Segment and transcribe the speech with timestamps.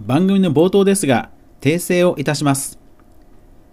[0.00, 1.30] 番組の冒頭ですが、
[1.60, 2.78] 訂正をいたします。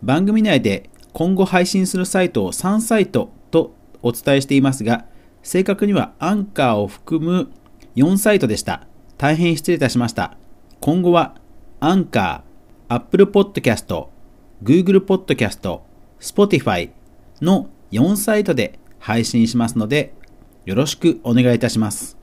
[0.04, 3.74] 番組内で今後配信するサイトを3サイトと
[4.04, 5.06] お伝えしていますが、
[5.42, 7.50] 正確にはアンカーを含む
[7.96, 8.88] 4サイトでした。
[9.18, 10.38] 大変失礼いたしました。
[10.82, 11.36] 今後は
[11.80, 14.08] アンカー、Apple Podcast、
[14.62, 15.80] Google Podcast、
[16.20, 16.92] Spotify
[17.42, 20.14] の4サイトで配信しますので、
[20.66, 22.17] よろしくお願いいたします。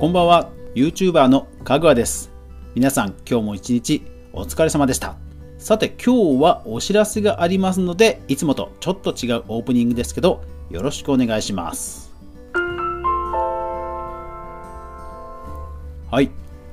[0.00, 2.32] こんばんは、YouTuber のかぐわです。
[2.74, 5.16] 皆さん、今日も一日お疲れ様でした。
[5.58, 12.14] さて、今日はお知らせがありますので、いつもとちょっと違うオープニングですけど、よろしくお願いします。
[16.10, 16.30] はい。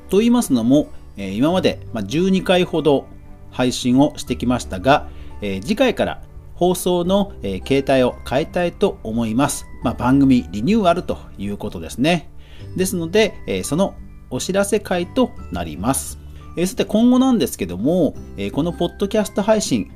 [0.07, 0.87] と言いますのも、
[1.17, 3.07] え今までまあ12回ほど
[3.51, 5.09] 配信をしてきましたが、
[5.41, 6.21] え次回から
[6.55, 9.65] 放送の、えー形態を変えたいと思います。
[9.83, 12.29] まあ、番組リニューアルということですね。
[12.75, 13.95] ですので、えーその
[14.29, 16.19] お知らせ会となります。
[16.57, 19.91] えーさて今後なんですけども、えーこのポッドキャスト配信、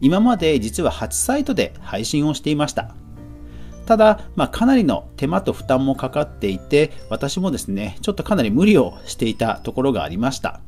[0.00, 2.94] 今まで実は8サイトで配信をしていました。
[3.86, 10.60] ただ、まあ、かなりの手間と負担もかかっていて、私もですね、ちょっとかなり無理をしていたところがありました。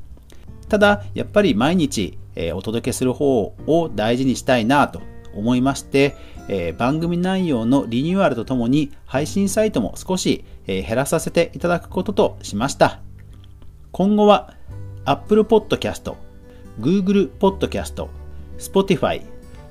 [0.68, 5.00] ただ、やっぱり毎日、えーお届けする方を大事にしたいなと
[5.37, 6.17] 思いまして、
[6.48, 13.01] えー番組内容のリニューアルとともに配信サイトも少し、えー減らさせていただくこととしました。
[13.92, 14.55] 今後は
[15.05, 16.14] Apple Podcast、
[16.81, 18.07] Google Podcast、
[18.59, 19.23] Spotify、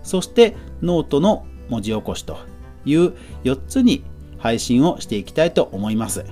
[0.04, 2.38] そしてノートの文字起こしと
[2.86, 4.04] いう4つに
[4.38, 6.26] 配信をしていきたいと思います。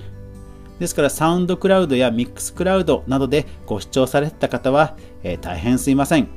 [0.78, 6.28] ですから、サウンドクラウドやミックスクラウドなどでご視聴されてた方は、えー大変すいません。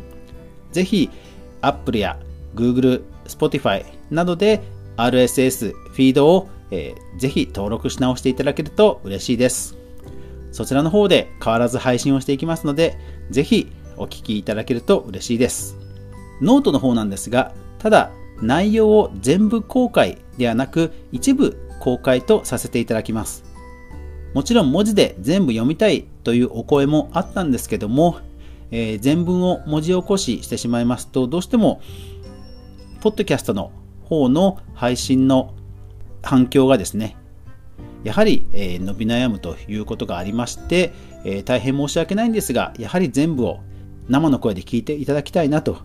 [0.72, 1.10] ぜひ、
[1.62, 2.20] Apple や
[2.56, 4.62] Google、Spotify などで
[4.98, 9.76] RSS フィードを、えーぜひ登録し直していただけると嬉しいです。
[10.52, 12.98] そちらの方で変わらず配信をしていきますので、
[13.32, 15.78] ぜひお聞きいただけると嬉しいです。
[16.42, 23.44] ノートの方なんですが、ただ内容を全部公開ではなく一部公開とさせていただきます。
[24.34, 28.20] もちろん文字で全部読みたいというお声もあったんですけども、
[28.70, 31.82] えー全文を文字起こししてしまいますと、どうしても、
[33.00, 33.72] ポッドキャストの
[34.04, 35.54] 方の配信の
[36.24, 37.16] 反響がですね、
[38.04, 40.94] やはり、え伸び悩むということがありまして、
[41.24, 43.60] え大変申し訳ないんですが、やはり全部を
[44.08, 45.80] 生の声で聞いていただきたいなと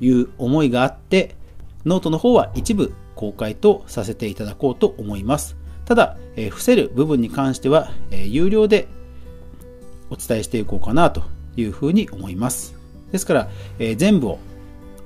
[0.00, 1.36] いう思いがあって、
[1.84, 5.56] ノートの方は一部公開とさせていただこうと思います。
[5.84, 8.88] ただ、え伏せる部分に関しては、え有料で
[10.08, 11.22] お伝えしていこうかなと
[11.56, 12.74] いうふうに思います。
[13.12, 13.48] ですから、
[13.78, 14.38] え全部を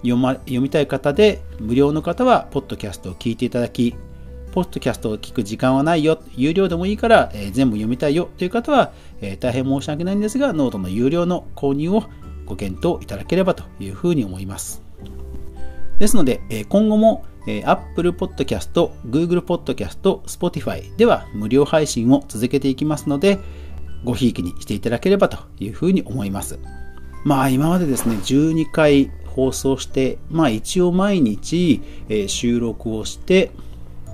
[0.04, 3.94] 読,、ま、読みたい方で、無料の方は、ポッドキャストを聞いていただき、
[4.53, 12.04] ポッドキャストを聞く時間はないよ、有料でもいいから、えー全部読みたいよという方は、えー大変申し訳ないんですが、ノートの有料の購入を
[12.47, 14.82] ご検討いただければというふうに思います。
[15.98, 23.41] ですので、えー今後も、えー Apple Podcast、Google Podcast、Spotify では無料配信を続けていきますので、
[24.04, 26.60] ごひいきにしていただければというふうに思います。
[27.25, 33.50] まあ今までですね、12回放送して、まあ一応毎日、えー収録をして、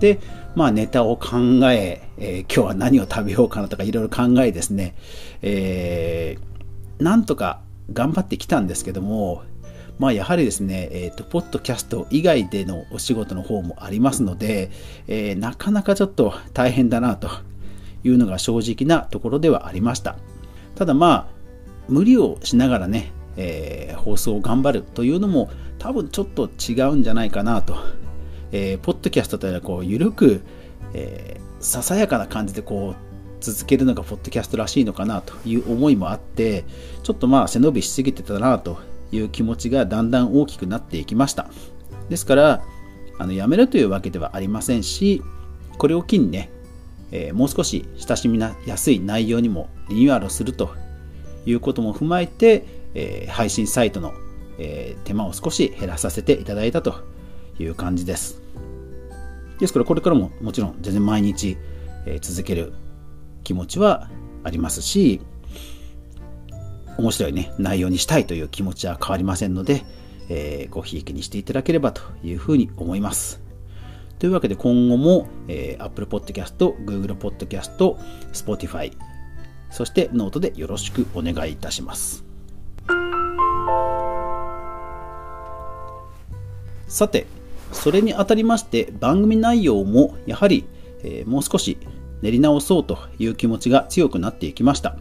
[0.00, 0.18] で、
[0.54, 1.36] まあネタを考
[1.70, 4.94] ええー今日は何を食べようかなとかいろいろ考えですね、
[5.42, 7.60] えーなんとか
[7.92, 9.42] 頑張ってきたんですけども、
[9.98, 14.70] まあやはりですね、えっ、と、ポッドキャスト以外でのお仕事の方もありますので、
[15.06, 17.28] えーなかなかちょっと大変だなと
[18.04, 20.16] いうのが正直なところではありました。
[20.76, 21.26] ただまあ、
[21.88, 27.74] 無理をしながらね、えー放送を頑張るというのも多分ちょっと違うんじゃないかなと。
[28.52, 30.42] えーポッドキャストというのはこう、ゆるく、
[30.94, 36.64] えーささやかな感じでこう、続けるのがポッドキャストらしいのかなという思いもあって、
[37.02, 38.78] ちょっとまあ背伸びしすぎてたなと
[39.12, 41.50] いう気持ちがだんだん大きくなっていきました。
[42.08, 42.62] ですから、
[43.18, 45.22] あのやめるというわけではありませんし、
[45.76, 46.50] これを機にね、
[47.12, 50.70] えーもう少し親しみやすい内容にもリニューアルすると
[51.44, 54.12] いうことも踏まえて、えー配信サイトの、
[54.58, 56.94] えー手間を少し減らさせていただいたと
[57.58, 58.42] いう感じです。
[59.58, 61.56] ですからこれからももちろん全然毎日、
[62.06, 62.72] えー続ける
[63.44, 64.08] 気持ちは
[64.44, 65.20] ありますし、
[66.98, 69.84] 面白いね、内容にしたいという気持ちは変わりませんので、
[70.28, 73.40] えーごひいきにしていただければというふうに思います。
[74.18, 77.96] というわけで今後も、えー Apple Podcast、Google Podcast、
[78.32, 78.92] Spotify、
[79.70, 82.29] そしてノートでよろしくお願いいたします。
[86.90, 87.26] さて、
[87.72, 90.66] それにあたりまして番組内容もやはり、
[91.02, 91.78] えーもう少し
[92.20, 94.96] 練り直そうという気持ちが強くなっていきました。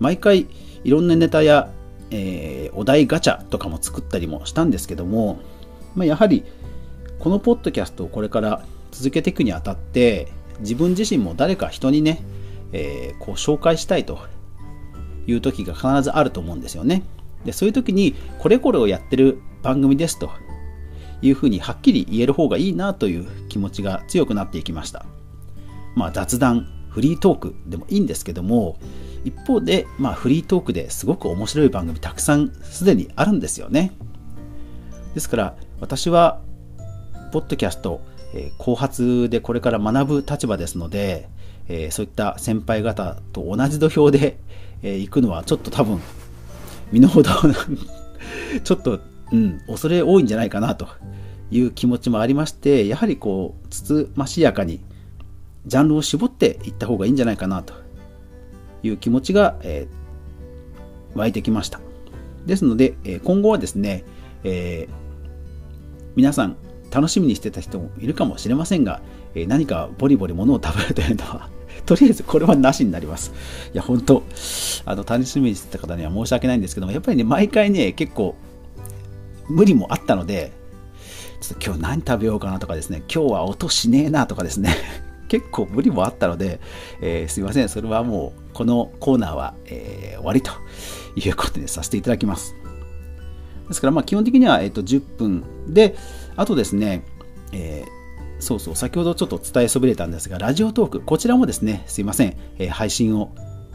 [0.00, 0.46] 毎回
[0.84, 1.70] いろんなネタや、
[2.10, 5.38] えー、お題ガチャとかも作ったりもしたんですけども、
[5.94, 6.44] まあ、やはり
[7.18, 10.28] このポッドキャストをこれから続けていくにあたって
[10.60, 12.20] 自分自身も誰か人にね、
[12.72, 14.18] えー、こう紹介したいと
[15.26, 17.02] いう時が必ずあると思うんですよね。
[17.44, 20.30] でそういう時にこれこれをやってる番組ですと
[21.22, 25.06] いうふうにはっきり言える方がいいなという気持ちが強くなっていきました。
[25.94, 28.78] まあ雑談、フリートークでもいいんですけども、
[29.24, 33.92] 一方で、まあ、フリートークですごく面白い番組たくさんすでにあるんですよね。
[35.14, 36.40] ですから私は
[37.32, 38.00] ポッドキャスト、
[38.34, 41.28] えー、後発でこれから学ぶ立場ですので、
[41.68, 44.38] えー、そういった先輩方と同じ土俵で、
[44.82, 46.00] えー、行くのはちょっと多分
[46.92, 47.30] 身の程
[48.64, 49.00] ちょっと、
[49.32, 50.88] うん、恐れ多いんじゃないかなと
[51.50, 54.82] いう気持ちもありましてやはりこうつつましやかに
[55.66, 57.74] ジャンルを絞っていった方がいいんじゃないかなと
[58.82, 61.80] いう気持ちが、えー、湧いてきました。
[62.46, 64.04] ですので、え今後はですね、
[64.44, 64.92] えー、
[66.16, 66.56] 皆さん
[66.90, 69.02] 楽しみにしてた人もいるかもしれませんが、
[69.34, 71.50] え何かボリボリ物を食べるというのは
[71.88, 73.32] とりあえずこれはなしになります。
[73.72, 74.22] いや、本当
[74.84, 78.36] あの、楽しみにしてた方には申し訳ないんですけども、やっぱりね、毎回ね、結構、
[79.48, 80.52] 無理もあったので、
[81.40, 84.76] ちょっと今日何食べようかなとかですね、今日は音しねえなとかですね、
[85.28, 86.60] 結構無理もあったので、
[87.00, 90.52] えー、すいません、それはもう、このコーナーは、えー、終わりと
[91.16, 92.54] いうことにさせていただきます。
[93.66, 95.96] ですから、まあ、基本的には、えー、と10分で、
[96.36, 97.02] あとですね、
[97.52, 97.97] えー
[98.40, 103.34] そうそう、先ほどちょっと伝えそびれたんですが、ラジオトーク、こちらもですね、すいません、えー、配信を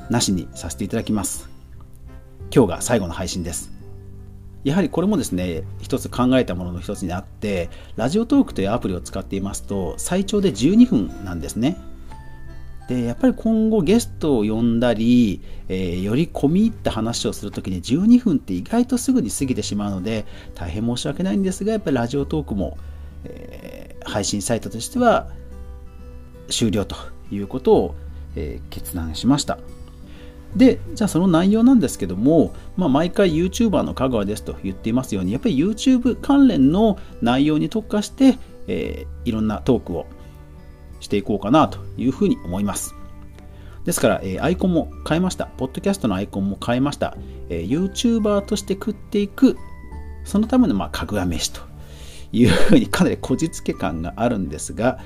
[0.10, 1.50] なしにさせていただきます。
[2.54, 3.71] 今日が最後の配信です。
[4.63, 11.77] やはりこれもですね、一つ考えたものの一つにあって、ラジオトークというアプリを使っていますと、最長で12分なんですね。
[12.88, 20.25] で、やっぱり今後ゲストを呼んだり、えー、より込み入った話をするときに12分って意外とすぐに過ぎてしまうので、
[20.56, 22.77] 大変申し訳ないんですが、やっぱりラジオトークも、
[23.25, 23.73] えー、
[24.13, 25.27] 配信サイトとしては
[26.48, 26.95] 終了と
[27.31, 27.95] いうことを、
[28.36, 29.57] えー、決断しました。
[30.56, 38.38] で、じゃあその内容なんですけども、まあ、毎回 YouTuber の香川ですと言っていますように、やっぱり YouTube 関連の内容に特化して、
[38.68, 40.06] えー、いろんなトークを
[41.00, 42.94] していこうかなというふうに思います。
[43.83, 45.48] ですから、えー、アイコンも変えました。
[45.48, 47.18] ポッドキャストのアイコンも変えました。
[47.50, 49.57] えー、YouTuber として食っていく、
[50.24, 51.73] そのための、まあ、かぐわ飯と
[52.34, 55.00] いうふうにかなりこじつけ感があるんですが、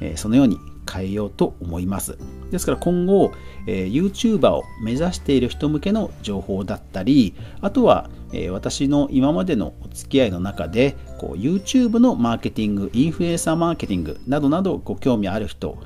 [0.00, 0.58] え、そのように
[0.90, 2.18] 変えようと思います。
[2.50, 3.32] ですから今後、
[3.66, 15.78] え、YouTuber を目指している人向けの情報だったり、あとは、え、私の今までのお付き合いの中でこう YouTube のマーケティング、インフルエンサーマーケティングなどなどご興味ある人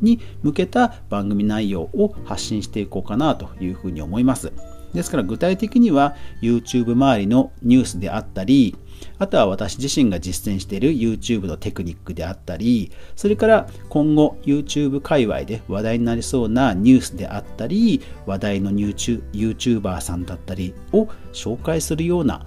[0.00, 4.52] に向けた番組内容を発信していこうかなというふうに思います。
[4.94, 8.76] ですから具体的には YouTube 周りのニュースであったり、
[9.18, 22.46] あとは私自身が実践している YouTube のテクニックであったり、それから今後 YouTube 界隈で話題になりそうなニュースであったり、話題の YouTuber さんだったりを紹介するような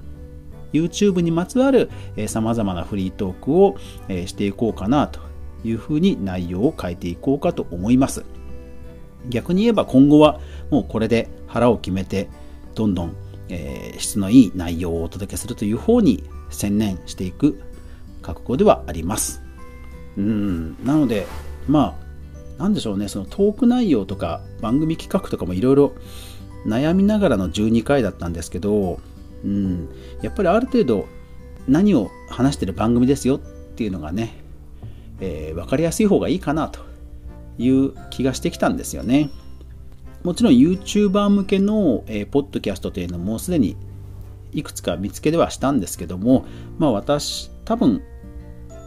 [0.73, 1.89] YouTube にまつわる
[2.27, 3.77] 様々なフリートークを
[4.09, 5.21] していこうかなと
[5.63, 8.25] いうふうに内容を変えていこうかと思います。
[9.29, 12.29] 逆に言えば今後はもうこれで腹を決めて
[12.75, 13.15] どんどん、
[13.50, 17.62] えー、質のいい内容をお届けするという方に専念していく
[18.21, 19.41] 覚悟ではあります。
[20.17, 20.86] うん。
[20.86, 21.25] なので
[21.67, 21.98] ま
[22.57, 23.07] あなんでしょうね。
[23.07, 25.93] そのトーク内容とか番組企画とかもいろいろ
[26.65, 29.00] 悩みながらの12回だったんですけど、
[29.43, 29.89] うん、
[30.21, 31.07] やっぱりある程度
[31.67, 33.39] 何を話してる番組ですよっ
[33.75, 34.36] ていうのがね、
[35.19, 36.92] えー、分かりやすい方がいいかなと。
[37.57, 39.29] いう気がしてきたんですよね。
[40.24, 43.75] もちろん YouTuber 向けの、えー、ポッドキャストというのもすでに
[44.53, 46.45] いくつか見つけではしたんですけども、
[46.77, 48.01] まあ私、多分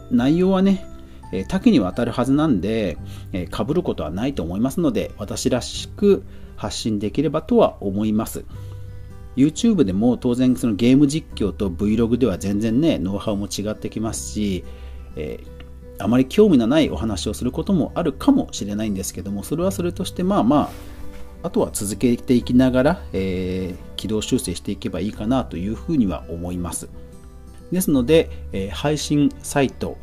[0.09, 0.85] 内容はね、
[1.31, 2.97] え多岐にわたるはずなんで、
[3.33, 6.23] えー、被ることはないと思いますので、私らしく
[6.55, 8.45] 発信できればとは思います。
[9.35, 14.63] YouTube でも当然そのゲーム実況と Vlog では全然ね、ノウハウも違ってきますし、
[15.15, 15.56] えー、
[15.99, 20.69] あまり興味のないお話をすることもあるかもしれないんですけども、それはそれとしてまあま
[21.43, 26.89] あ、あとは続けていきながら、えー、軌道修正していけばいいかなというふうには思います。
[27.71, 29.97] ですので、えー、配信サイト、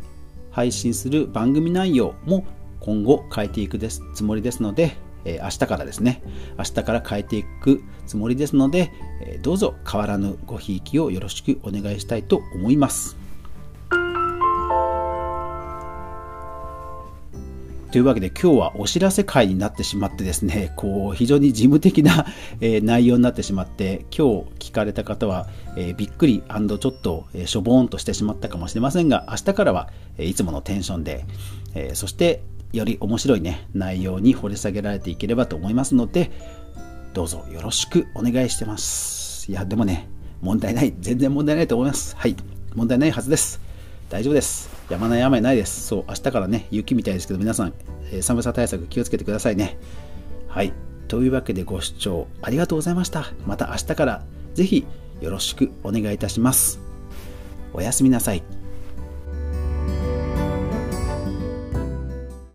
[0.51, 2.45] 配信する番組内容も
[2.81, 6.23] 今後変えていくですつもりですので、えー、明日からですね、
[6.59, 13.24] 明日から変えていくつもりですので、えどうぞ変わらぬごひいきをよろしくお願いしたいと思います。
[17.95, 22.27] というわけで今日はお知らせ会になってしまってですね、 こう非常に事務的な、
[22.61, 31.25] え内容になってしまって、今日聞かれた方は、えびっくりちょっと、えしょぼーんとしてしまったかもしれませんが、明日からは、えいつものテンションで、
[31.77, 36.33] えそしてより面白いね、内容に掘り下げられていければと思いますので、
[37.13, 39.49] どうぞよろしくお願いしてます。
[39.49, 40.09] いや、でもね、
[40.43, 40.93] 問題ない。
[40.99, 42.17] 全然問題ないと思います。
[42.17, 42.35] はい。
[42.75, 43.64] 問題ないはずです。
[44.15, 44.71] 大丈夫です。
[44.91, 45.89] 山の山ないです。
[45.89, 47.73] そう、明日からね、雪みたいですけど、皆さん、
[48.13, 49.77] えー、寒さ対策気をつけてくださいね。
[50.47, 50.73] はい。
[51.09, 53.33] というわけでご視聴ありがとうございました。
[53.45, 54.87] また明日からぜひ
[55.21, 56.79] よろしくお願いいたします。
[57.73, 58.64] おやすみなさい。